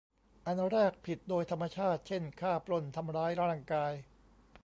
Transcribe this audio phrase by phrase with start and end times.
[0.45, 3.93] อันแรก ผิดโดยธรรมชาติ เช่น ฆ่า ปล้น ทำร้ายร่างกาย